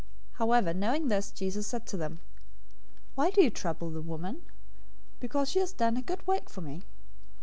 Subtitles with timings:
[0.31, 2.19] 026:010 However, knowing this, Jesus said to them,
[3.13, 4.41] "Why do you trouble the woman?
[5.19, 6.81] Because she has done a good work for me.